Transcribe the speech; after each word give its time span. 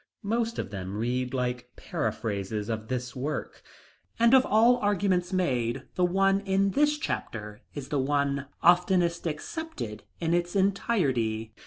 Most 0.23 0.57
of 0.57 0.71
them 0.71 0.97
read 0.97 1.31
like 1.31 1.69
paraphrases 1.75 2.69
of 2.69 2.87
this 2.87 3.15
work. 3.15 3.61
And 4.17 4.33
of 4.33 4.47
all 4.47 4.77
arguments 4.77 5.31
made, 5.31 5.83
the 5.93 6.03
one 6.03 6.39
in 6.39 6.71
this 6.71 6.97
chapter 6.97 7.61
is 7.75 7.89
the 7.89 7.99
one 7.99 8.47
oftenest 8.63 9.27
accepted 9.27 10.01
in 10.19 10.33
its 10.33 10.55
entirety. 10.55 11.53